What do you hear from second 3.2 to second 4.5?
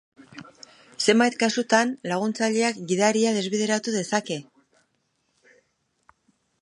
desbideratu dezake.